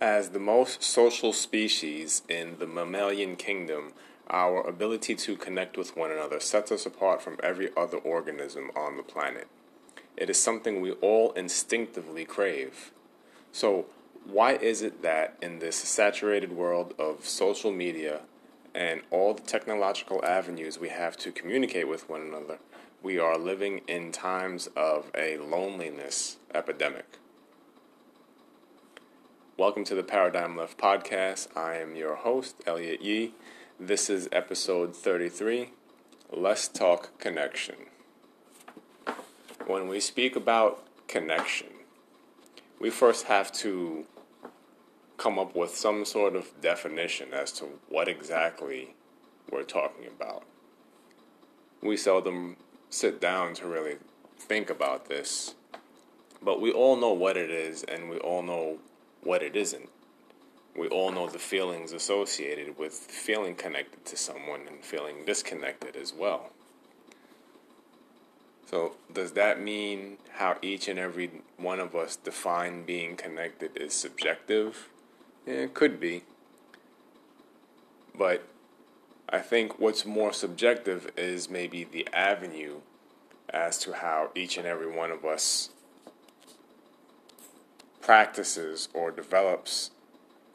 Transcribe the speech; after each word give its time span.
As 0.00 0.28
the 0.28 0.38
most 0.38 0.82
social 0.82 1.32
species 1.32 2.20
in 2.28 2.58
the 2.58 2.66
mammalian 2.66 3.34
kingdom, 3.34 3.94
our 4.28 4.60
ability 4.60 5.14
to 5.14 5.36
connect 5.36 5.78
with 5.78 5.96
one 5.96 6.10
another 6.10 6.38
sets 6.38 6.70
us 6.70 6.84
apart 6.84 7.22
from 7.22 7.38
every 7.42 7.70
other 7.74 7.96
organism 7.96 8.70
on 8.76 8.98
the 8.98 9.02
planet. 9.02 9.48
It 10.14 10.28
is 10.28 10.38
something 10.38 10.82
we 10.82 10.90
all 10.92 11.32
instinctively 11.32 12.26
crave. 12.26 12.92
So, 13.52 13.86
why 14.26 14.56
is 14.56 14.82
it 14.82 15.00
that 15.00 15.38
in 15.40 15.60
this 15.60 15.76
saturated 15.76 16.52
world 16.52 16.92
of 16.98 17.24
social 17.24 17.72
media 17.72 18.20
and 18.74 19.00
all 19.10 19.32
the 19.32 19.42
technological 19.42 20.22
avenues 20.22 20.78
we 20.78 20.90
have 20.90 21.16
to 21.18 21.32
communicate 21.32 21.88
with 21.88 22.06
one 22.06 22.20
another, 22.20 22.58
we 23.02 23.18
are 23.18 23.38
living 23.38 23.80
in 23.88 24.12
times 24.12 24.68
of 24.76 25.10
a 25.14 25.38
loneliness 25.38 26.36
epidemic? 26.54 27.18
Welcome 29.58 29.84
to 29.84 29.94
the 29.94 30.02
Paradigm 30.02 30.54
Left 30.54 30.76
podcast. 30.76 31.48
I 31.56 31.76
am 31.76 31.96
your 31.96 32.16
host, 32.16 32.56
Elliot 32.66 33.00
Yee. 33.00 33.32
This 33.80 34.10
is 34.10 34.28
episode 34.30 34.94
33 34.94 35.70
Let's 36.30 36.68
Talk 36.68 37.18
Connection. 37.18 37.76
When 39.66 39.88
we 39.88 39.98
speak 39.98 40.36
about 40.36 40.86
connection, 41.08 41.68
we 42.78 42.90
first 42.90 43.28
have 43.28 43.50
to 43.52 44.04
come 45.16 45.38
up 45.38 45.56
with 45.56 45.74
some 45.74 46.04
sort 46.04 46.36
of 46.36 46.60
definition 46.60 47.32
as 47.32 47.50
to 47.52 47.64
what 47.88 48.08
exactly 48.08 48.94
we're 49.50 49.62
talking 49.62 50.06
about. 50.06 50.42
We 51.82 51.96
seldom 51.96 52.56
sit 52.90 53.22
down 53.22 53.54
to 53.54 53.66
really 53.66 53.96
think 54.38 54.68
about 54.68 55.06
this, 55.08 55.54
but 56.42 56.60
we 56.60 56.70
all 56.70 56.96
know 56.96 57.14
what 57.14 57.38
it 57.38 57.50
is 57.50 57.84
and 57.84 58.10
we 58.10 58.18
all 58.18 58.42
know 58.42 58.80
what 59.26 59.42
it 59.42 59.56
isn't. 59.56 59.88
We 60.76 60.88
all 60.88 61.10
know 61.10 61.28
the 61.28 61.38
feelings 61.38 61.92
associated 61.92 62.78
with 62.78 62.92
feeling 62.92 63.54
connected 63.54 64.04
to 64.06 64.16
someone 64.16 64.62
and 64.68 64.84
feeling 64.84 65.24
disconnected 65.24 65.96
as 65.96 66.12
well. 66.12 66.50
So, 68.70 68.96
does 69.12 69.32
that 69.32 69.60
mean 69.60 70.18
how 70.32 70.58
each 70.60 70.88
and 70.88 70.98
every 70.98 71.30
one 71.56 71.80
of 71.80 71.94
us 71.94 72.16
define 72.16 72.84
being 72.84 73.16
connected 73.16 73.76
is 73.76 73.94
subjective? 73.94 74.88
Yeah, 75.46 75.54
it 75.54 75.74
could 75.74 76.00
be. 76.00 76.24
But 78.14 78.42
I 79.28 79.38
think 79.38 79.78
what's 79.78 80.04
more 80.04 80.32
subjective 80.32 81.10
is 81.16 81.48
maybe 81.48 81.84
the 81.84 82.08
avenue 82.12 82.80
as 83.50 83.78
to 83.78 83.92
how 83.92 84.30
each 84.34 84.58
and 84.58 84.66
every 84.66 84.90
one 84.90 85.10
of 85.10 85.24
us 85.24 85.70
practices 88.06 88.88
or 88.94 89.10
develops 89.10 89.90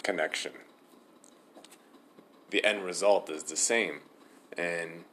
connection. 0.03 0.53
The 2.49 2.63
end 2.63 2.85
result 2.85 3.29
is 3.29 3.43
the 3.43 3.57
same. 3.57 3.99
And 4.57 5.03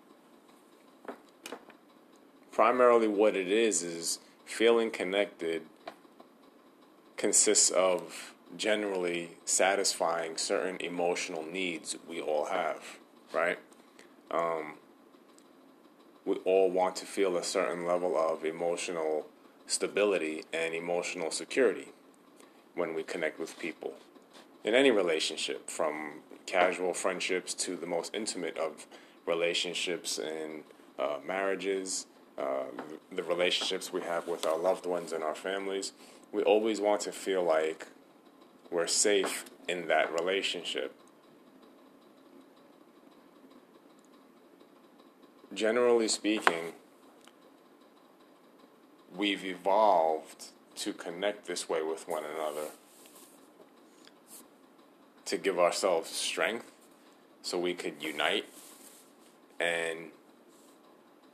primarily 2.53 3.09
what 3.09 3.35
it 3.35 3.49
is 3.49 3.83
is 3.83 4.21
feeling 4.45 4.93
connected 4.93 5.63
consists 7.17 7.71
of 7.71 8.35
generally 8.57 9.31
satisfying 9.45 10.37
certain 10.37 10.77
emotional 10.79 11.43
needs 11.43 11.97
we 12.09 12.21
all 12.21 12.45
have, 12.45 12.99
right? 13.33 13.59
Um, 14.31 14.75
we 16.25 16.37
all 16.45 16.71
want 16.71 16.95
to 16.97 17.05
feel 17.05 17.37
a 17.37 17.43
certain 17.43 17.85
level 17.85 18.17
of 18.17 18.45
emotional 18.45 19.27
stability 19.67 20.45
and 20.53 20.73
emotional 20.73 21.33
security 21.33 21.89
when 22.79 22.95
we 22.95 23.03
connect 23.03 23.39
with 23.39 23.59
people 23.59 23.95
in 24.65 24.75
any 24.75 24.91
relationship, 24.91 25.69
from 25.69 26.21
casual 26.47 26.95
friendships 26.95 27.53
to 27.55 27.77
the 27.77 27.87
most 27.87 28.15
intimate 28.15 28.57
of 28.57 28.87
relationships 29.27 30.19
and 30.19 30.63
uh, 30.99 31.19
marriages, 31.27 32.07
uh, 32.39 32.65
the 33.13 33.23
relationships 33.23 33.93
we 33.93 34.01
have 34.01 34.27
with 34.27 34.47
our 34.47 34.59
loved 34.59 34.87
ones 34.87 35.13
and 35.13 35.23
our 35.23 35.35
families. 35.35 35.93
We 36.33 36.43
always 36.43 36.81
want 36.81 37.01
to 37.03 37.13
feel 37.13 37.43
like 37.43 37.87
we're 38.71 38.87
safe 38.87 39.45
in 39.69 39.89
that 39.89 40.13
relationship. 40.13 40.95
Generally 45.53 46.09
speaking, 46.09 46.73
we've 49.17 49.45
evolved 49.45 50.47
to 50.79 50.93
connect 50.93 51.47
this 51.47 51.69
way 51.69 51.83
with 51.83 52.09
one 52.09 52.23
another, 52.25 52.69
to 55.25 55.37
give 55.37 55.59
ourselves 55.59 56.09
strength 56.11 56.71
so 57.43 57.59
we 57.59 57.75
could 57.75 57.95
unite 58.01 58.47
and 59.59 59.99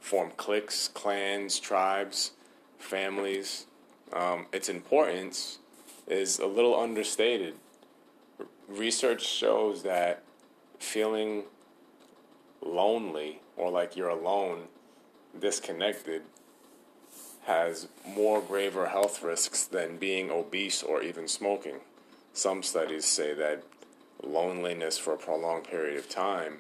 form 0.01 0.31
cliques, 0.37 0.89
clans, 0.89 1.59
tribes, 1.59 2.33
families. 2.79 3.67
Um, 4.13 4.47
its 4.53 4.69
importance 4.69 5.59
is 6.07 6.39
a 6.39 6.47
little 6.47 6.79
understated. 6.79 7.55
Research 8.69 9.27
shows 9.27 9.83
that 9.83 10.23
feeling 10.79 11.45
lonely 12.65 13.41
or 13.57 13.71
like 13.71 13.97
you're 13.97 14.09
alone, 14.09 14.65
disconnected, 15.39 16.23
has 17.47 17.89
more 18.07 18.41
graver 18.41 18.87
health 18.87 19.23
risks 19.23 19.65
than 19.65 19.97
being 19.97 20.31
obese 20.31 20.83
or 20.83 21.03
even 21.03 21.29
smoking. 21.29 21.77
Some 22.33 22.63
studies 22.63 23.05
say 23.05 23.35
that 23.35 23.63
loneliness 24.23 24.99
for 24.99 25.13
a 25.15 25.19
prolonged 25.19 25.65
period 25.65 25.99
of 25.99 26.09
time 26.09 26.59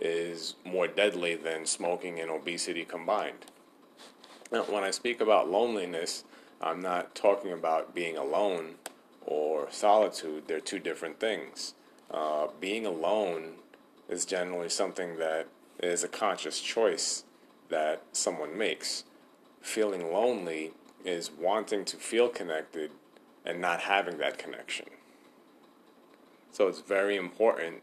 is 0.00 0.54
more 0.64 0.86
deadly 0.86 1.34
than 1.34 1.66
smoking 1.66 2.20
and 2.20 2.30
obesity 2.30 2.84
combined. 2.84 3.46
Now, 4.52 4.62
when 4.62 4.84
I 4.84 4.90
speak 4.90 5.20
about 5.20 5.50
loneliness, 5.50 6.24
I'm 6.60 6.80
not 6.80 7.14
talking 7.14 7.52
about 7.52 7.94
being 7.94 8.16
alone 8.16 8.76
or 9.26 9.70
solitude. 9.70 10.44
They're 10.46 10.60
two 10.60 10.78
different 10.78 11.20
things. 11.20 11.74
Uh, 12.10 12.48
being 12.60 12.86
alone 12.86 13.54
is 14.08 14.24
generally 14.24 14.68
something 14.68 15.18
that 15.18 15.46
is 15.82 16.02
a 16.02 16.08
conscious 16.08 16.60
choice 16.60 17.24
that 17.68 18.02
someone 18.12 18.56
makes 18.56 19.04
feeling 19.60 20.12
lonely 20.12 20.72
is 21.04 21.30
wanting 21.30 21.84
to 21.84 21.96
feel 21.96 22.28
connected 22.28 22.90
and 23.44 23.60
not 23.60 23.80
having 23.80 24.18
that 24.18 24.38
connection. 24.38 24.86
So 26.52 26.68
it's 26.68 26.80
very 26.80 27.16
important 27.16 27.82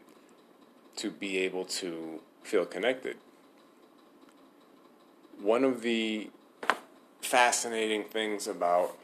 to 0.96 1.10
be 1.10 1.38
able 1.38 1.64
to 1.64 2.20
feel 2.42 2.66
connected. 2.66 3.16
One 5.40 5.64
of 5.64 5.82
the 5.82 6.30
fascinating 7.20 8.04
things 8.04 8.46
about 8.46 8.96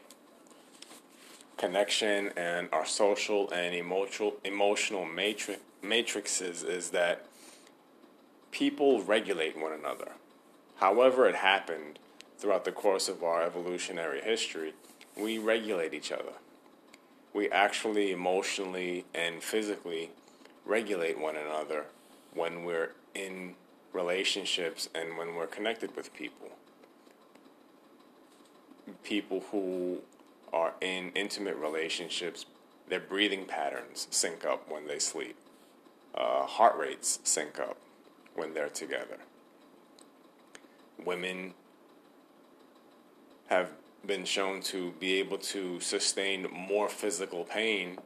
connection 1.57 2.31
and 2.35 2.67
our 2.71 2.85
social 2.85 3.49
and 3.51 3.73
emotional 3.73 4.33
emotional 4.43 5.05
matrix 5.05 5.61
matrices 5.81 6.63
is 6.63 6.89
that 6.89 7.25
people 8.51 9.01
regulate 9.03 9.57
one 9.57 9.71
another. 9.71 10.11
However 10.77 11.27
it 11.27 11.35
happened, 11.35 11.99
throughout 12.37 12.65
the 12.65 12.71
course 12.71 13.07
of 13.07 13.23
our 13.23 13.41
evolutionary 13.41 14.21
history, 14.21 14.73
we 15.17 15.37
regulate 15.37 15.93
each 15.93 16.11
other. 16.11 16.33
We 17.33 17.49
actually 17.49 18.11
emotionally 18.11 19.05
and 19.13 19.41
physically 19.41 20.11
regulate 20.65 21.19
one 21.19 21.35
another 21.35 21.85
when 22.33 22.63
we're 22.63 22.91
in 23.13 23.55
relationships 23.93 24.89
and 24.93 25.17
when 25.17 25.35
we're 25.35 25.47
connected 25.47 25.95
with 25.95 26.13
people. 26.13 26.49
People 29.03 29.43
who 29.51 29.99
are 30.53 30.73
in 30.81 31.11
intimate 31.15 31.55
relationships, 31.55 32.45
their 32.87 32.99
breathing 32.99 33.45
patterns 33.45 34.07
sync 34.11 34.45
up 34.45 34.69
when 34.69 34.87
they 34.87 34.99
sleep, 34.99 35.35
uh, 36.13 36.45
heart 36.45 36.77
rates 36.77 37.19
sync 37.23 37.59
up 37.59 37.77
when 38.35 38.53
they're 38.53 38.69
together. 38.69 39.17
Women 41.03 41.53
have 43.47 43.69
been 44.05 44.25
shown 44.25 44.61
to 44.61 44.91
be 44.99 45.13
able 45.13 45.37
to 45.37 45.79
sustain 45.79 46.47
more 46.51 46.89
physical 46.89 47.43
pain 47.43 47.97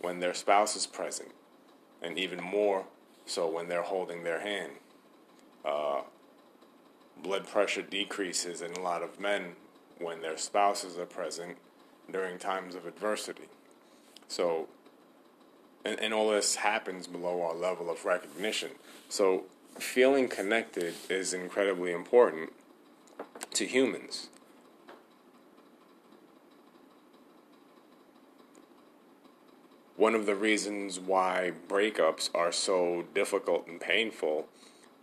when 0.00 0.20
their 0.20 0.34
spouse 0.34 0.76
is 0.76 0.86
present, 0.86 1.30
and 2.02 2.18
even 2.18 2.42
more 2.42 2.84
so 3.26 3.48
when 3.48 3.68
they're 3.68 3.82
holding 3.82 4.24
their 4.24 4.40
hand. 4.40 4.72
Uh, 5.64 6.00
blood 7.22 7.46
pressure 7.46 7.82
decreases 7.82 8.62
in 8.62 8.72
a 8.72 8.80
lot 8.80 9.02
of 9.02 9.20
men 9.20 9.52
when 9.98 10.20
their 10.20 10.36
spouses 10.36 10.98
are 10.98 11.06
present 11.06 11.56
during 12.10 12.38
times 12.38 12.74
of 12.74 12.86
adversity. 12.86 13.48
So, 14.28 14.68
and, 15.84 15.98
and 16.00 16.14
all 16.14 16.30
this 16.30 16.56
happens 16.56 17.06
below 17.06 17.42
our 17.42 17.54
level 17.54 17.90
of 17.90 18.04
recognition. 18.04 18.70
So, 19.08 19.44
feeling 19.78 20.28
connected 20.28 20.94
is 21.08 21.32
incredibly 21.34 21.92
important 21.92 22.52
to 23.54 23.66
humans. 23.66 24.28
One 29.98 30.14
of 30.14 30.26
the 30.26 30.34
reasons 30.36 31.00
why 31.00 31.50
breakups 31.66 32.30
are 32.32 32.52
so 32.52 33.04
difficult 33.14 33.66
and 33.66 33.80
painful 33.80 34.46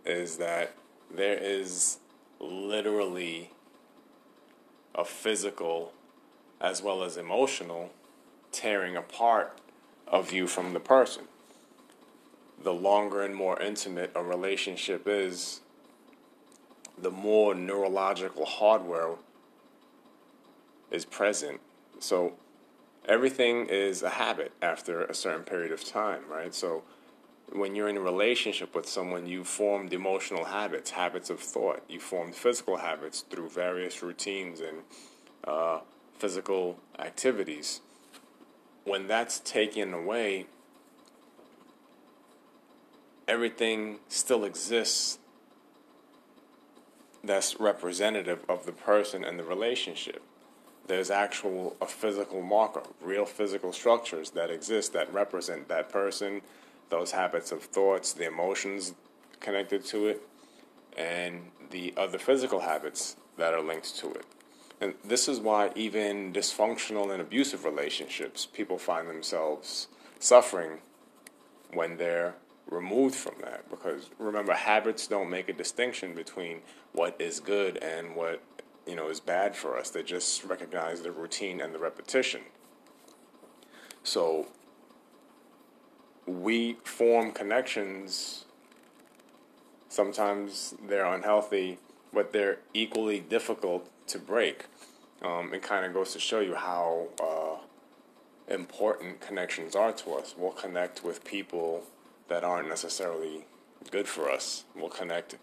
is 0.06 0.38
that 0.38 0.74
there 1.14 1.36
is 1.36 1.98
literally 2.40 3.50
a 4.94 5.04
physical 5.04 5.92
as 6.62 6.82
well 6.82 7.04
as 7.04 7.18
emotional 7.18 7.90
tearing 8.52 8.96
apart 8.96 9.60
of 10.08 10.32
you 10.32 10.46
from 10.46 10.72
the 10.72 10.80
person. 10.80 11.24
The 12.64 12.72
longer 12.72 13.22
and 13.22 13.36
more 13.36 13.60
intimate 13.60 14.10
a 14.14 14.22
relationship 14.22 15.06
is, 15.06 15.60
the 16.96 17.10
more 17.10 17.54
neurological 17.54 18.46
hardware 18.46 19.16
is 20.90 21.04
present. 21.04 21.60
So 21.98 22.32
everything 23.06 23.66
is 23.66 24.02
a 24.02 24.10
habit 24.10 24.52
after 24.60 25.04
a 25.04 25.14
certain 25.14 25.42
period 25.42 25.72
of 25.72 25.84
time, 25.84 26.22
right? 26.30 26.54
So 26.54 26.82
when 27.52 27.74
you're 27.74 27.88
in 27.88 27.96
a 27.96 28.00
relationship 28.00 28.74
with 28.74 28.88
someone, 28.88 29.26
you 29.26 29.44
formed 29.44 29.92
emotional 29.92 30.44
habits, 30.44 30.90
habits 30.90 31.30
of 31.30 31.40
thought. 31.40 31.82
You 31.88 32.00
formed 32.00 32.34
physical 32.34 32.78
habits 32.78 33.22
through 33.22 33.50
various 33.50 34.02
routines 34.02 34.60
and 34.60 34.78
uh, 35.44 35.80
physical 36.18 36.78
activities. 36.98 37.80
When 38.84 39.06
that's 39.06 39.40
taken 39.40 39.92
away, 39.94 40.46
everything 43.28 43.98
still 44.08 44.44
exists 44.44 45.18
that's 47.24 47.58
representative 47.58 48.44
of 48.48 48.66
the 48.66 48.72
person 48.72 49.24
and 49.24 49.38
the 49.38 49.42
relationship. 49.44 50.22
There's 50.86 51.10
actual 51.10 51.76
a 51.80 51.86
physical 51.86 52.42
marker, 52.42 52.82
real 53.00 53.24
physical 53.24 53.72
structures 53.72 54.30
that 54.30 54.50
exist 54.50 54.92
that 54.92 55.12
represent 55.12 55.68
that 55.68 55.88
person, 55.88 56.42
those 56.90 57.10
habits 57.10 57.50
of 57.50 57.62
thoughts, 57.62 58.12
the 58.12 58.26
emotions 58.26 58.94
connected 59.40 59.84
to 59.86 60.06
it, 60.06 60.22
and 60.96 61.50
the 61.70 61.92
other 61.96 62.18
physical 62.18 62.60
habits 62.60 63.16
that 63.36 63.52
are 63.52 63.62
linked 63.62 63.96
to 63.96 64.10
it. 64.12 64.24
And 64.80 64.94
this 65.04 65.26
is 65.28 65.40
why 65.40 65.70
even 65.74 66.32
dysfunctional 66.32 67.12
and 67.12 67.20
abusive 67.20 67.64
relationships, 67.64 68.46
people 68.46 68.78
find 68.78 69.08
themselves 69.08 69.88
suffering 70.18 70.78
when 71.72 71.96
they're 71.96 72.34
removed 72.68 73.14
from 73.14 73.34
that. 73.42 73.68
Because 73.70 74.10
remember, 74.18 74.52
habits 74.52 75.06
don't 75.06 75.30
make 75.30 75.48
a 75.48 75.52
distinction 75.52 76.14
between 76.14 76.60
what 76.92 77.16
is 77.18 77.40
good 77.40 77.78
and 77.78 78.14
what 78.14 78.42
you 78.86 78.94
know 78.94 79.08
is 79.08 79.20
bad 79.20 79.56
for 79.56 79.78
us. 79.78 79.90
They 79.90 80.02
just 80.02 80.44
recognize 80.44 81.02
the 81.02 81.10
routine 81.10 81.60
and 81.60 81.74
the 81.74 81.78
repetition. 81.78 82.42
So 84.02 84.46
we 86.26 86.76
form 86.84 87.32
connections. 87.32 88.44
Sometimes 89.88 90.74
they're 90.86 91.06
unhealthy, 91.06 91.78
but 92.12 92.32
they're 92.32 92.58
equally 92.74 93.20
difficult 93.20 93.88
to 94.08 94.18
break. 94.18 94.66
Um, 95.22 95.52
it 95.54 95.62
kind 95.62 95.86
of 95.86 95.94
goes 95.94 96.12
to 96.12 96.20
show 96.20 96.40
you 96.40 96.54
how 96.54 97.08
uh, 97.22 98.52
important 98.52 99.20
connections 99.20 99.74
are 99.74 99.92
to 99.92 100.12
us. 100.12 100.34
We'll 100.36 100.52
connect 100.52 101.02
with 101.02 101.24
people 101.24 101.84
that 102.28 102.44
aren't 102.44 102.68
necessarily 102.68 103.46
good 103.90 104.08
for 104.08 104.30
us. 104.30 104.64
We'll 104.74 104.88
connect, 104.88 105.36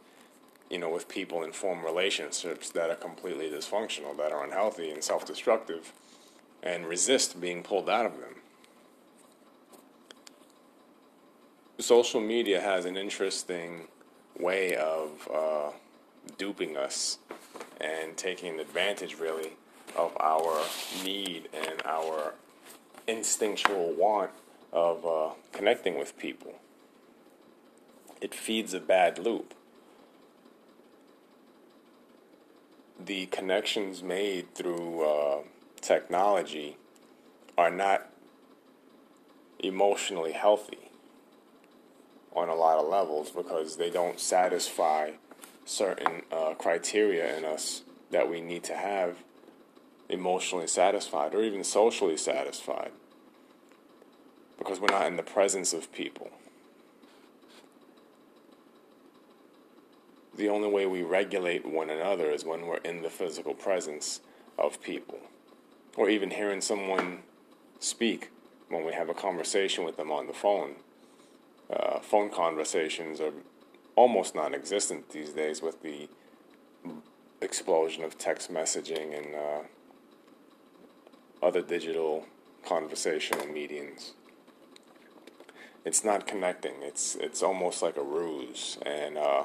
you 0.73 0.79
know, 0.79 0.89
with 0.89 1.07
people 1.07 1.43
and 1.43 1.53
form 1.53 1.85
relationships 1.85 2.71
that 2.71 2.89
are 2.89 2.95
completely 2.95 3.47
dysfunctional, 3.47 4.17
that 4.17 4.31
are 4.31 4.43
unhealthy 4.43 4.89
and 4.89 5.03
self-destructive, 5.03 5.93
and 6.63 6.87
resist 6.87 7.39
being 7.39 7.61
pulled 7.61 7.87
out 7.87 8.07
of 8.07 8.13
them. 8.19 8.33
Social 11.77 12.19
media 12.19 12.59
has 12.59 12.85
an 12.85 12.97
interesting 12.97 13.87
way 14.39 14.75
of 14.75 15.29
uh, 15.31 15.69
duping 16.39 16.75
us 16.75 17.19
and 17.79 18.17
taking 18.17 18.59
advantage, 18.59 19.19
really, 19.19 19.51
of 19.95 20.17
our 20.19 20.63
need 21.03 21.49
and 21.53 21.83
our 21.85 22.33
instinctual 23.07 23.93
want 23.93 24.31
of 24.71 25.05
uh, 25.05 25.29
connecting 25.51 25.99
with 25.99 26.17
people. 26.17 26.55
It 28.21 28.33
feeds 28.33 28.73
a 28.73 28.79
bad 28.79 29.19
loop. 29.19 29.53
The 32.99 33.25
connections 33.27 34.03
made 34.03 34.53
through 34.53 35.03
uh, 35.03 35.37
technology 35.81 36.77
are 37.57 37.71
not 37.71 38.09
emotionally 39.59 40.33
healthy 40.33 40.89
on 42.35 42.49
a 42.49 42.55
lot 42.55 42.77
of 42.77 42.87
levels 42.87 43.31
because 43.31 43.77
they 43.77 43.89
don't 43.89 44.19
satisfy 44.19 45.11
certain 45.65 46.23
uh, 46.31 46.53
criteria 46.55 47.37
in 47.37 47.45
us 47.45 47.83
that 48.11 48.29
we 48.29 48.41
need 48.41 48.63
to 48.63 48.75
have 48.75 49.17
emotionally 50.09 50.67
satisfied 50.67 51.33
or 51.33 51.41
even 51.41 51.63
socially 51.63 52.17
satisfied 52.17 52.91
because 54.57 54.79
we're 54.79 54.87
not 54.87 55.07
in 55.07 55.17
the 55.17 55.23
presence 55.23 55.73
of 55.73 55.91
people. 55.91 56.29
The 60.35 60.49
only 60.49 60.67
way 60.67 60.85
we 60.85 61.03
regulate 61.03 61.65
one 61.65 61.89
another 61.89 62.31
is 62.31 62.43
when 62.43 62.65
we're 62.65 62.77
in 62.77 63.01
the 63.01 63.09
physical 63.09 63.53
presence 63.53 64.21
of 64.57 64.81
people, 64.81 65.19
or 65.95 66.09
even 66.09 66.31
hearing 66.31 66.61
someone 66.61 67.19
speak 67.79 68.31
when 68.69 68.85
we 68.85 68.93
have 68.93 69.09
a 69.09 69.13
conversation 69.13 69.83
with 69.83 69.97
them 69.97 70.11
on 70.11 70.27
the 70.27 70.33
phone. 70.33 70.75
Uh, 71.69 71.99
phone 71.99 72.29
conversations 72.29 73.21
are 73.21 73.33
almost 73.95 74.35
non 74.35 74.53
existent 74.55 75.09
these 75.09 75.29
days 75.29 75.61
with 75.61 75.81
the 75.83 76.09
explosion 77.41 78.03
of 78.03 78.17
text 78.17 78.51
messaging 78.51 79.15
and 79.15 79.35
uh, 79.35 79.61
other 81.45 81.61
digital 81.61 82.25
conversational 82.65 83.45
mediums. 83.47 84.13
It's 85.85 86.03
not 86.03 86.25
connecting. 86.25 86.75
It's 86.81 87.15
it's 87.15 87.43
almost 87.43 87.81
like 87.81 87.97
a 87.97 88.03
ruse, 88.03 88.77
and 88.85 89.17
uh, 89.17 89.43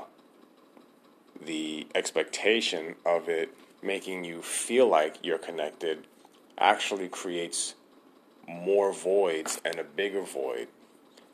the 1.45 1.87
expectation 1.95 2.97
of 3.05 3.29
it 3.29 3.55
making 3.83 4.25
you 4.25 4.43
feel 4.43 4.89
like 4.89 5.17
you're 5.23 5.39
connected 5.39 6.07
actually 6.59 7.09
creates 7.09 7.75
more 8.47 8.93
voids 8.93 9.61
and 9.65 9.79
a 9.79 9.85
bigger 9.85 10.23
void, 10.23 10.69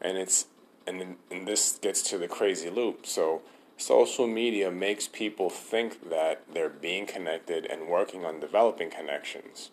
and 0.00 0.18
it's 0.18 0.46
and 0.87 1.16
and 1.30 1.49
this 1.49 1.78
gets 1.80 2.02
to 2.11 2.18
the 2.18 2.28
crazy 2.28 2.70
loop. 2.70 3.06
So 3.06 3.42
social 3.76 4.26
media 4.26 4.70
makes 4.70 5.08
people 5.08 5.50
think 5.50 6.11
that 6.11 6.42
they're 6.52 6.68
being 6.68 7.06
connected 7.06 7.66
and 7.66 7.88
working 7.88 8.25
on 8.25 8.40
developing 8.40 8.90
connections 8.90 9.70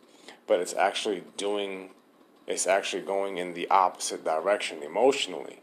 but 0.51 0.59
it's 0.59 0.73
actually 0.73 1.23
doing 1.37 1.91
it's 2.45 2.67
actually 2.67 3.01
going 3.01 3.37
in 3.37 3.53
the 3.53 3.69
opposite 3.69 4.25
direction 4.25 4.83
emotionally. 4.83 5.61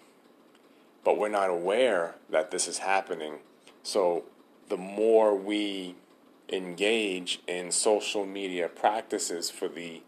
But 1.05 1.19
we're 1.19 1.29
not 1.29 1.51
aware 1.51 2.15
that 2.31 2.51
this 2.51 2.67
is 2.67 2.79
happening. 2.79 3.41
So 3.83 4.25
the 4.69 4.77
more 4.77 5.35
we 5.35 5.95
engage 6.51 7.41
in 7.47 7.71
social 7.71 8.25
media 8.25 8.69
practices 8.69 9.51
for 9.51 9.69
the 9.69 10.03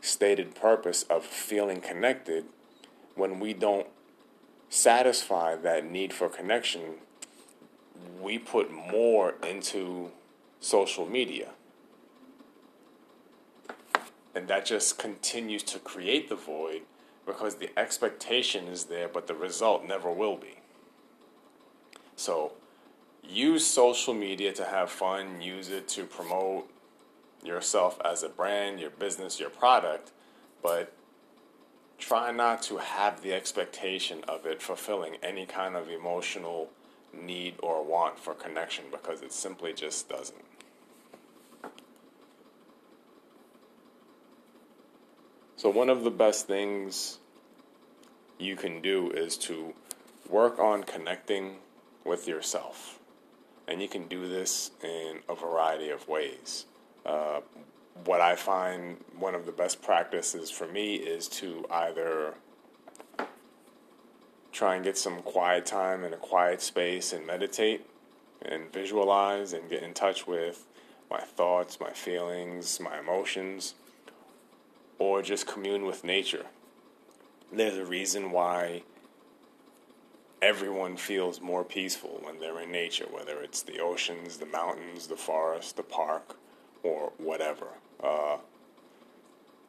stated 0.00 0.54
purpose 0.54 1.04
of 1.04 1.24
feeling 1.24 1.80
connected 1.80 2.44
when 3.14 3.38
we 3.38 3.52
don't 3.52 3.86
satisfy 4.68 5.54
that 5.54 5.84
need 5.84 6.12
for 6.12 6.28
connection 6.28 6.80
we 8.20 8.38
put 8.38 8.72
more 8.72 9.34
into 9.42 10.10
social 10.60 11.06
media 11.06 11.50
and 14.34 14.48
that 14.48 14.64
just 14.64 14.98
continues 14.98 15.62
to 15.62 15.78
create 15.78 16.28
the 16.28 16.36
void 16.36 16.82
because 17.26 17.56
the 17.56 17.70
expectation 17.78 18.66
is 18.66 18.84
there, 18.84 19.08
but 19.08 19.26
the 19.26 19.34
result 19.34 19.86
never 19.86 20.10
will 20.10 20.36
be. 20.36 20.58
So 22.16 22.52
use 23.28 23.66
social 23.66 24.14
media 24.14 24.52
to 24.52 24.64
have 24.64 24.90
fun, 24.90 25.40
use 25.40 25.68
it 25.68 25.88
to 25.88 26.04
promote 26.04 26.70
yourself 27.44 28.00
as 28.04 28.22
a 28.22 28.28
brand, 28.28 28.80
your 28.80 28.90
business, 28.90 29.40
your 29.40 29.50
product, 29.50 30.12
but 30.62 30.92
try 31.98 32.32
not 32.32 32.62
to 32.62 32.78
have 32.78 33.22
the 33.22 33.32
expectation 33.32 34.22
of 34.28 34.46
it 34.46 34.60
fulfilling 34.60 35.16
any 35.22 35.46
kind 35.46 35.76
of 35.76 35.88
emotional 35.88 36.70
need 37.12 37.54
or 37.62 37.84
want 37.84 38.18
for 38.18 38.34
connection 38.34 38.84
because 38.90 39.22
it 39.22 39.32
simply 39.32 39.72
just 39.72 40.08
doesn't. 40.08 40.44
So, 45.56 45.70
one 45.70 45.90
of 45.90 46.02
the 46.02 46.10
best 46.10 46.48
things 46.48 47.18
you 48.38 48.56
can 48.56 48.80
do 48.80 49.10
is 49.12 49.36
to 49.36 49.74
work 50.28 50.58
on 50.58 50.82
connecting 50.82 51.58
with 52.04 52.26
yourself. 52.26 52.98
And 53.68 53.80
you 53.80 53.88
can 53.88 54.08
do 54.08 54.28
this 54.28 54.72
in 54.82 55.20
a 55.28 55.34
variety 55.34 55.90
of 55.90 56.08
ways. 56.08 56.66
Uh, 57.06 57.40
what 58.04 58.20
I 58.20 58.36
find 58.36 58.96
one 59.18 59.34
of 59.34 59.46
the 59.46 59.52
best 59.52 59.82
practices 59.82 60.50
for 60.50 60.66
me 60.66 60.96
is 60.96 61.28
to 61.28 61.64
either 61.70 62.34
try 64.52 64.74
and 64.74 64.84
get 64.84 64.98
some 64.98 65.22
quiet 65.22 65.66
time 65.66 66.04
in 66.04 66.12
a 66.12 66.16
quiet 66.16 66.60
space 66.60 67.12
and 67.12 67.26
meditate 67.26 67.86
and 68.42 68.72
visualize 68.72 69.52
and 69.52 69.68
get 69.70 69.82
in 69.82 69.94
touch 69.94 70.26
with 70.26 70.66
my 71.10 71.20
thoughts, 71.20 71.78
my 71.80 71.90
feelings, 71.90 72.80
my 72.80 72.98
emotions, 72.98 73.74
or 74.98 75.22
just 75.22 75.46
commune 75.46 75.84
with 75.84 76.04
nature. 76.04 76.46
There's 77.52 77.76
a 77.76 77.84
reason 77.84 78.30
why 78.30 78.82
everyone 80.42 80.96
feels 80.96 81.40
more 81.40 81.62
peaceful 81.62 82.18
when 82.22 82.40
they're 82.40 82.60
in 82.60 82.72
nature, 82.72 83.06
whether 83.08 83.40
it's 83.40 83.62
the 83.62 83.78
oceans, 83.78 84.38
the 84.38 84.46
mountains, 84.46 85.06
the 85.06 85.16
forest, 85.16 85.76
the 85.76 85.82
park, 85.84 86.36
or 86.82 87.12
whatever. 87.16 87.68
Uh, 88.02 88.38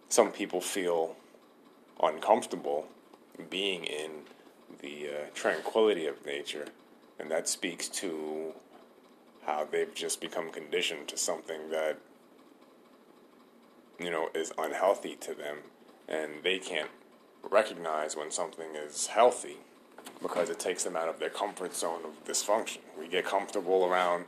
some 0.09 0.31
people 0.31 0.59
feel 0.59 1.15
uncomfortable 2.01 2.87
being 3.51 3.83
in 3.83 4.09
the 4.81 5.07
uh, 5.07 5.25
tranquility 5.35 6.07
of 6.07 6.25
nature, 6.25 6.65
and 7.19 7.29
that 7.29 7.47
speaks 7.47 7.87
to 7.87 8.53
how 9.45 9.63
they've 9.63 9.93
just 9.93 10.19
become 10.19 10.49
conditioned 10.49 11.07
to 11.07 11.17
something 11.17 11.69
that 11.69 11.99
you 13.99 14.09
know 14.09 14.29
is 14.33 14.51
unhealthy 14.57 15.15
to 15.15 15.35
them, 15.35 15.57
and 16.07 16.43
they 16.43 16.57
can't 16.57 16.89
recognize 17.43 18.15
when 18.15 18.31
something 18.31 18.75
is 18.75 19.07
healthy 19.07 19.57
because 20.21 20.49
it 20.49 20.59
takes 20.59 20.83
them 20.83 20.95
out 20.95 21.09
of 21.09 21.19
their 21.19 21.29
comfort 21.29 21.75
zone 21.75 22.01
of 22.05 22.25
dysfunction. 22.25 22.79
We 22.97 23.07
get 23.07 23.25
comfortable 23.25 23.85
around 23.85 24.25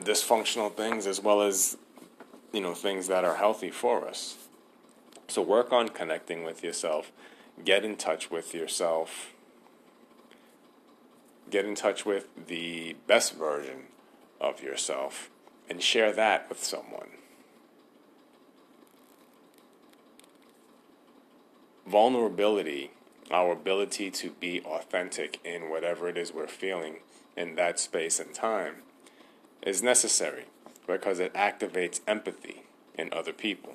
dysfunctional 0.00 0.72
things 0.72 1.06
as 1.06 1.20
well 1.20 1.42
as 1.42 1.76
you 2.52 2.60
know 2.60 2.74
things 2.74 3.08
that 3.08 3.24
are 3.24 3.36
healthy 3.36 3.70
for 3.70 4.06
us. 4.06 4.36
So 5.28 5.40
work 5.40 5.72
on 5.72 5.88
connecting 5.88 6.44
with 6.44 6.62
yourself. 6.62 7.10
Get 7.64 7.84
in 7.84 7.96
touch 7.96 8.30
with 8.30 8.54
yourself. 8.54 9.32
Get 11.50 11.64
in 11.64 11.74
touch 11.74 12.04
with 12.04 12.28
the 12.46 12.96
best 13.06 13.34
version 13.34 13.84
of 14.40 14.62
yourself 14.62 15.30
and 15.68 15.82
share 15.82 16.12
that 16.12 16.48
with 16.48 16.62
someone. 16.62 17.08
Vulnerability, 21.86 22.90
our 23.30 23.52
ability 23.52 24.10
to 24.10 24.30
be 24.30 24.60
authentic 24.62 25.40
in 25.44 25.70
whatever 25.70 26.08
it 26.08 26.18
is 26.18 26.32
we're 26.32 26.46
feeling 26.46 26.96
in 27.36 27.54
that 27.54 27.78
space 27.78 28.20
and 28.20 28.34
time, 28.34 28.76
is 29.62 29.82
necessary 29.82 30.44
because 30.86 31.18
it 31.18 31.32
activates 31.34 32.00
empathy 32.06 32.64
in 32.98 33.12
other 33.12 33.32
people. 33.32 33.74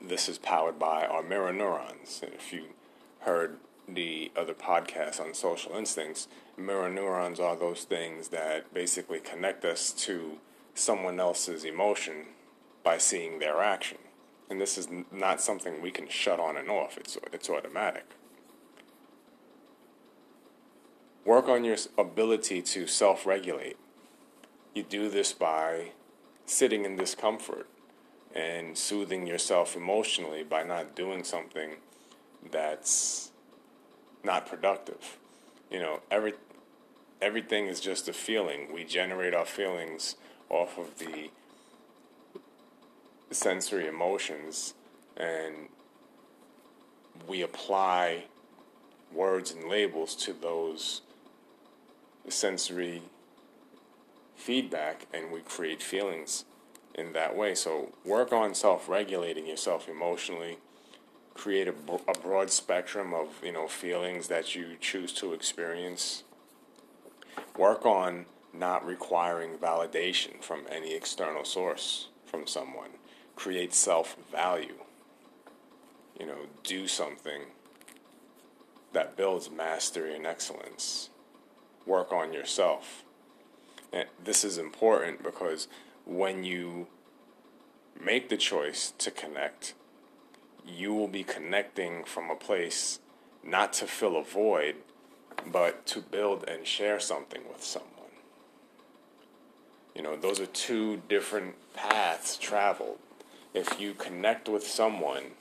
This 0.00 0.28
is 0.28 0.38
powered 0.38 0.78
by 0.78 1.06
our 1.06 1.22
mirror 1.22 1.52
neurons. 1.52 2.20
And 2.22 2.34
if 2.34 2.52
you 2.52 2.66
heard 3.20 3.58
the 3.88 4.30
other 4.36 4.54
podcast 4.54 5.20
on 5.20 5.34
social 5.34 5.76
instincts, 5.76 6.28
mirror 6.56 6.90
neurons 6.90 7.40
are 7.40 7.56
those 7.56 7.84
things 7.84 8.28
that 8.28 8.72
basically 8.74 9.20
connect 9.20 9.64
us 9.64 9.92
to 9.92 10.38
someone 10.74 11.20
else's 11.20 11.64
emotion 11.64 12.26
by 12.82 12.98
seeing 12.98 13.38
their 13.38 13.60
action. 13.62 13.98
And 14.52 14.60
this 14.60 14.76
is 14.76 14.86
not 15.10 15.40
something 15.40 15.80
we 15.80 15.90
can 15.90 16.08
shut 16.10 16.38
on 16.38 16.58
and 16.58 16.68
off, 16.68 16.98
it's, 16.98 17.16
it's 17.32 17.48
automatic. 17.48 18.04
Work 21.24 21.48
on 21.48 21.64
your 21.64 21.78
ability 21.96 22.60
to 22.60 22.86
self 22.86 23.24
regulate. 23.24 23.78
You 24.74 24.82
do 24.82 25.08
this 25.08 25.32
by 25.32 25.92
sitting 26.44 26.84
in 26.84 26.96
discomfort 26.96 27.66
and 28.34 28.76
soothing 28.76 29.26
yourself 29.26 29.74
emotionally 29.74 30.42
by 30.42 30.64
not 30.64 30.94
doing 30.94 31.24
something 31.24 31.76
that's 32.50 33.30
not 34.22 34.46
productive. 34.46 35.16
You 35.70 35.78
know, 35.78 36.00
every 36.10 36.34
everything 37.22 37.68
is 37.68 37.80
just 37.80 38.06
a 38.06 38.12
feeling. 38.12 38.70
We 38.70 38.84
generate 38.84 39.32
our 39.32 39.46
feelings 39.46 40.16
off 40.50 40.76
of 40.76 40.98
the 40.98 41.30
sensory 43.34 43.86
emotions 43.86 44.74
and 45.16 45.68
we 47.26 47.42
apply 47.42 48.24
words 49.12 49.52
and 49.52 49.68
labels 49.68 50.14
to 50.16 50.32
those 50.32 51.02
sensory 52.28 53.02
feedback 54.36 55.06
and 55.12 55.30
we 55.30 55.40
create 55.40 55.82
feelings 55.82 56.44
in 56.94 57.12
that 57.12 57.36
way. 57.36 57.54
So 57.54 57.92
work 58.04 58.32
on 58.32 58.54
self-regulating 58.54 59.46
yourself 59.46 59.88
emotionally. 59.88 60.58
Create 61.34 61.68
a, 61.68 61.74
a 62.08 62.18
broad 62.20 62.50
spectrum 62.50 63.14
of 63.14 63.28
you 63.42 63.52
know 63.52 63.66
feelings 63.66 64.28
that 64.28 64.54
you 64.54 64.76
choose 64.80 65.12
to 65.14 65.32
experience. 65.32 66.24
Work 67.56 67.86
on 67.86 68.26
not 68.52 68.86
requiring 68.86 69.56
validation 69.56 70.42
from 70.42 70.64
any 70.70 70.94
external 70.94 71.44
source 71.44 72.08
from 72.26 72.46
someone. 72.46 72.90
Create 73.36 73.74
self-value. 73.74 74.78
You 76.18 76.26
know, 76.26 76.38
do 76.62 76.86
something 76.86 77.42
that 78.92 79.16
builds 79.16 79.50
mastery 79.50 80.14
and 80.14 80.26
excellence. 80.26 81.10
Work 81.86 82.12
on 82.12 82.32
yourself. 82.32 83.04
And 83.92 84.08
this 84.22 84.44
is 84.44 84.58
important 84.58 85.22
because 85.22 85.68
when 86.06 86.44
you 86.44 86.86
make 88.00 88.28
the 88.28 88.36
choice 88.36 88.92
to 88.98 89.10
connect, 89.10 89.74
you 90.66 90.94
will 90.94 91.08
be 91.08 91.24
connecting 91.24 92.04
from 92.04 92.30
a 92.30 92.36
place 92.36 93.00
not 93.42 93.72
to 93.74 93.86
fill 93.86 94.16
a 94.16 94.22
void, 94.22 94.76
but 95.50 95.84
to 95.86 96.00
build 96.00 96.48
and 96.48 96.66
share 96.66 97.00
something 97.00 97.42
with 97.48 97.62
someone. 97.62 97.90
You 99.94 100.02
know, 100.02 100.16
those 100.16 100.40
are 100.40 100.46
two 100.46 101.02
different 101.08 101.54
paths 101.74 102.36
traveled. 102.36 102.98
If 103.54 103.78
you 103.78 103.92
connect 103.92 104.48
with 104.48 104.66
someone 104.66 105.32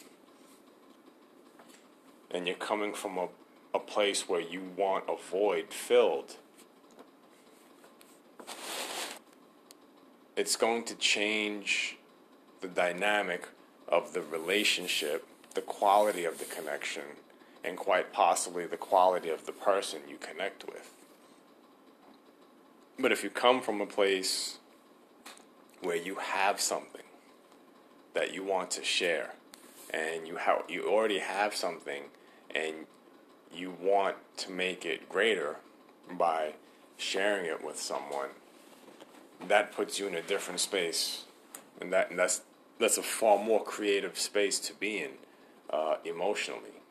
and 2.30 2.46
you're 2.46 2.56
coming 2.58 2.94
from 2.94 3.18
a, 3.18 3.30
a 3.74 3.80
place 3.80 4.28
where 4.28 4.42
you 4.42 4.62
want 4.76 5.06
a 5.08 5.16
void 5.16 5.74
filled, 5.74 6.36
it's 10.36 10.58
going 10.58 10.84
to 10.86 10.96
change 10.96 11.98
the 12.60 12.68
dynamic 12.68 13.48
of 13.88 14.14
the 14.14 14.22
relationship, 14.22 15.26
the 15.56 15.62
quality 15.62 16.26
of 16.26 16.38
the 16.38 16.46
connection, 16.46 17.04
and 17.64 17.78
quite 17.78 18.12
possibly 18.12 18.66
the 18.66 18.78
quality 18.78 19.30
of 19.30 19.46
the 19.46 19.52
person 19.52 20.02
you 20.10 20.18
connect 20.18 20.66
with. 20.66 20.94
But 23.00 23.12
if 23.12 23.24
you 23.24 23.30
come 23.30 23.62
from 23.62 23.80
a 23.80 23.86
place 23.86 24.58
where 25.82 25.96
you 25.96 26.16
have 26.16 26.60
something 26.60 27.01
that 28.14 28.34
you 28.34 28.44
want 28.44 28.72
to 28.72 28.84
share, 28.84 29.34
and 29.90 30.28
you 30.28 30.38
have 30.38 30.64
you 30.68 30.88
already 30.88 31.20
have 31.20 31.56
something, 31.56 32.04
and 32.54 32.88
you 33.54 33.76
want 33.82 34.16
to 34.38 34.52
make 34.52 34.86
it 34.86 35.10
greater 35.10 35.58
by 36.12 36.54
sharing 36.98 37.46
it 37.46 37.64
with 37.64 37.80
someone, 37.80 38.30
that 39.48 39.72
puts 39.72 40.00
you 40.00 40.08
in 40.08 40.16
a 40.16 40.22
different 40.22 40.60
space, 40.60 41.26
and 41.80 41.92
that 41.92 42.10
and 42.10 42.20
that's 42.20 42.42
that's 42.80 42.98
a 42.98 43.04
far 43.04 43.38
more 43.44 43.64
creative 43.64 44.18
space 44.18 44.60
to 44.60 44.74
be 44.74 45.00
in 45.00 45.12
uh, 45.70 45.96
emotionally, 46.04 46.82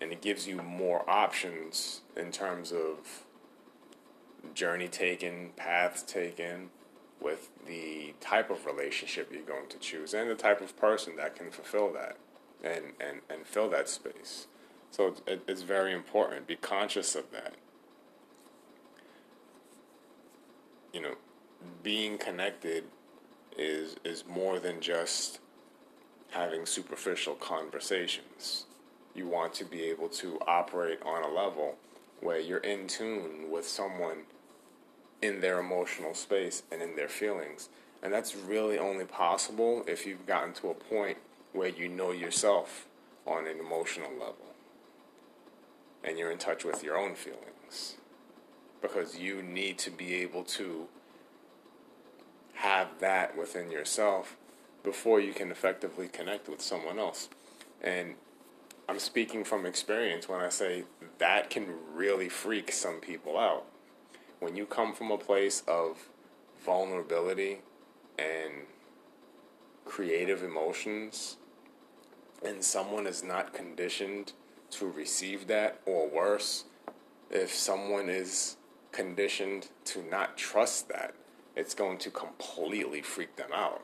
and 0.00 0.12
it 0.12 0.20
gives 0.20 0.46
you 0.46 0.62
more 0.62 1.08
options 1.08 2.00
in 2.16 2.30
terms 2.30 2.72
of 2.72 3.24
journey 4.54 4.88
taken, 4.88 5.50
paths 5.56 6.02
taken, 6.02 6.70
with 7.20 7.50
the 7.66 8.14
type 8.20 8.50
of 8.50 8.64
relationship 8.66 9.30
you're 9.32 9.42
going 9.42 9.68
to 9.68 9.78
choose 9.78 10.14
and 10.14 10.30
the 10.30 10.34
type 10.34 10.60
of 10.60 10.76
person 10.76 11.16
that 11.16 11.34
can 11.34 11.50
fulfill 11.50 11.92
that 11.92 12.16
and 12.62 12.92
and 13.00 13.20
and 13.28 13.46
fill 13.46 13.68
that 13.70 13.88
space. 13.88 14.46
So 14.90 15.14
it, 15.26 15.42
it's 15.46 15.62
very 15.62 15.92
important. 15.92 16.46
Be 16.46 16.56
conscious 16.56 17.14
of 17.14 17.30
that. 17.32 17.54
you 20.92 21.00
know, 21.00 21.14
being 21.82 22.18
connected 22.18 22.84
is 23.56 23.96
is 24.04 24.24
more 24.26 24.58
than 24.58 24.80
just 24.80 25.40
having 26.30 26.66
superficial 26.66 27.34
conversations. 27.34 28.66
You 29.14 29.26
want 29.26 29.54
to 29.54 29.64
be 29.64 29.82
able 29.82 30.08
to 30.10 30.38
operate 30.46 31.00
on 31.04 31.24
a 31.24 31.28
level 31.28 31.76
where 32.20 32.38
you're 32.38 32.58
in 32.58 32.86
tune 32.86 33.50
with 33.50 33.66
someone 33.66 34.18
in 35.20 35.40
their 35.40 35.58
emotional 35.58 36.14
space 36.14 36.62
and 36.70 36.82
in 36.82 36.96
their 36.96 37.08
feelings. 37.08 37.68
And 38.02 38.12
that's 38.12 38.36
really 38.36 38.78
only 38.78 39.04
possible 39.04 39.84
if 39.86 40.06
you've 40.06 40.26
gotten 40.26 40.52
to 40.54 40.70
a 40.70 40.74
point 40.74 41.18
where 41.52 41.68
you 41.68 41.88
know 41.88 42.12
yourself 42.12 42.86
on 43.26 43.46
an 43.46 43.58
emotional 43.58 44.12
level 44.12 44.54
and 46.04 46.18
you're 46.18 46.30
in 46.30 46.38
touch 46.38 46.64
with 46.64 46.84
your 46.84 46.96
own 46.96 47.14
feelings 47.14 47.96
because 48.80 49.18
you 49.18 49.42
need 49.42 49.78
to 49.78 49.90
be 49.90 50.14
able 50.14 50.44
to 50.44 50.86
have 52.54 52.88
that 53.00 53.36
within 53.36 53.70
yourself 53.70 54.36
before 54.84 55.20
you 55.20 55.32
can 55.32 55.50
effectively 55.50 56.08
connect 56.08 56.48
with 56.48 56.60
someone 56.60 56.98
else. 56.98 57.28
And 57.82 58.14
I'm 58.88 58.98
speaking 58.98 59.44
from 59.44 59.66
experience 59.66 60.28
when 60.28 60.40
I 60.40 60.48
say 60.48 60.84
that 61.18 61.50
can 61.50 61.66
really 61.92 62.28
freak 62.28 62.72
some 62.72 63.00
people 63.00 63.36
out. 63.38 63.64
When 64.40 64.54
you 64.54 64.66
come 64.66 64.94
from 64.94 65.10
a 65.10 65.18
place 65.18 65.62
of 65.66 66.08
vulnerability 66.64 67.58
and 68.18 68.52
creative 69.84 70.42
emotions, 70.42 71.36
and 72.44 72.62
someone 72.62 73.06
is 73.06 73.24
not 73.24 73.52
conditioned 73.52 74.32
to 74.70 74.86
receive 74.86 75.46
that, 75.48 75.80
or 75.86 76.08
worse, 76.08 76.64
if 77.30 77.52
someone 77.52 78.08
is 78.08 78.56
conditioned 78.92 79.68
to 79.86 80.02
not 80.02 80.36
trust 80.36 80.88
that, 80.88 81.14
it's 81.56 81.74
going 81.74 81.98
to 81.98 82.10
completely 82.10 83.02
freak 83.02 83.36
them 83.36 83.50
out. 83.52 83.82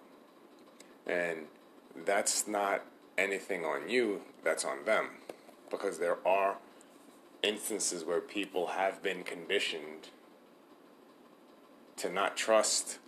And 1.06 1.46
that's 2.04 2.46
not 2.46 2.84
anything 3.18 3.64
on 3.64 3.88
you, 3.88 4.22
that's 4.44 4.64
on 4.64 4.84
them. 4.84 5.08
Because 5.70 5.98
there 5.98 6.18
are 6.26 6.58
instances 7.42 8.04
where 8.04 8.20
people 8.20 8.68
have 8.68 9.02
been 9.02 9.24
conditioned 9.24 10.08
to 11.96 12.10
not 12.10 12.36
trust 12.36 12.98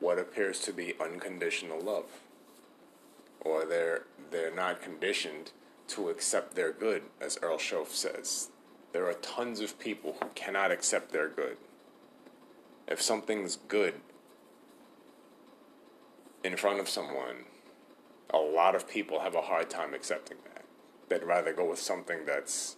what 0.00 0.18
appears 0.18 0.60
to 0.60 0.72
be 0.72 0.94
unconditional 1.00 1.80
love. 1.80 2.06
Or 3.40 3.64
they're 3.64 4.04
they're 4.30 4.54
not 4.54 4.82
conditioned 4.82 5.52
to 5.88 6.10
accept 6.10 6.54
their 6.54 6.72
good, 6.72 7.02
as 7.20 7.38
Earl 7.40 7.58
Shoaff 7.58 7.88
says. 7.88 8.50
There 8.92 9.06
are 9.06 9.14
tons 9.14 9.60
of 9.60 9.78
people 9.78 10.16
who 10.20 10.28
cannot 10.34 10.70
accept 10.70 11.12
their 11.12 11.28
good. 11.28 11.56
If 12.86 13.00
something's 13.00 13.56
good 13.56 13.94
in 16.44 16.56
front 16.56 16.80
of 16.80 16.88
someone, 16.88 17.44
a 18.30 18.38
lot 18.38 18.74
of 18.74 18.88
people 18.88 19.20
have 19.20 19.34
a 19.34 19.42
hard 19.42 19.70
time 19.70 19.94
accepting 19.94 20.38
that. 20.44 20.64
They'd 21.08 21.26
rather 21.26 21.52
go 21.52 21.68
with 21.70 21.78
something 21.78 22.26
that's 22.26 22.76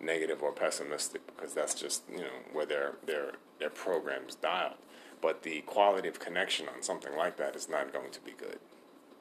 negative 0.00 0.42
or 0.42 0.52
pessimistic 0.52 1.22
because 1.26 1.54
that's 1.54 1.74
just 1.74 2.02
you 2.10 2.18
know 2.18 2.42
where 2.52 2.66
their 2.66 2.94
their 3.06 3.32
their 3.58 3.70
program's 3.70 4.34
dialed. 4.34 4.74
But 5.20 5.42
the 5.42 5.62
quality 5.62 6.08
of 6.08 6.20
connection 6.20 6.66
on 6.68 6.82
something 6.82 7.16
like 7.16 7.36
that 7.38 7.56
is 7.56 7.68
not 7.68 7.92
going 7.92 8.10
to 8.10 8.20
be 8.20 8.32
good, 8.32 8.58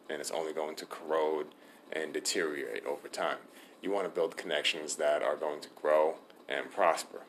and 0.10 0.20
it's 0.20 0.32
only 0.32 0.54
going 0.54 0.76
to 0.78 0.86
corrode 0.86 1.48
and 1.92 2.14
deteriorate 2.14 2.86
over 2.86 3.08
time. 3.08 3.38
You 3.82 3.92
want 3.92 4.06
to 4.06 4.10
build 4.10 4.38
connections 4.38 4.96
that 4.96 5.22
are 5.22 5.36
going 5.36 5.62
to 5.62 5.70
grow 5.70 6.16
and 6.50 6.72
prosper, 6.72 7.22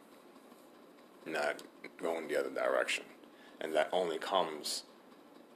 not 1.26 1.62
go 2.00 2.18
in 2.18 2.28
the 2.28 2.38
other 2.38 2.50
direction, 2.50 3.04
and 3.60 3.74
that 3.74 3.88
only 3.92 4.18
comes 4.18 4.84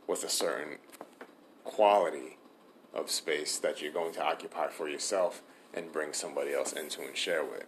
with 0.07 0.25
a 0.25 0.29
certain 0.29 0.79
quality 1.65 2.39
of 2.95 3.11
space 3.11 3.59
that 3.59 3.83
you're 3.83 3.93
going 3.93 4.13
to 4.15 4.25
occupy 4.25 4.69
for 4.69 4.89
yourself 4.89 5.43
and 5.75 5.93
bring 5.93 6.13
somebody 6.13 6.55
else 6.55 6.73
into 6.73 7.03
and 7.03 7.17
share 7.17 7.45
with. 7.45 7.67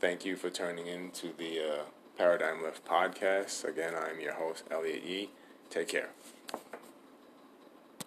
Thank 0.00 0.24
you 0.24 0.36
for 0.36 0.50
turning 0.50 0.86
in 0.86 1.10
to 1.12 1.28
the 1.36 1.60
uh, 1.60 1.82
Paradigm 2.18 2.62
Left 2.62 2.84
podcast. 2.84 3.64
Again, 3.64 3.94
I'm 3.94 4.20
your 4.20 4.34
host, 4.34 4.64
Elliot 4.70 5.04
Yee. 5.04 5.30
Take 5.70 5.88
care. 5.88 6.10